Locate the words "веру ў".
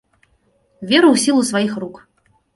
0.89-1.15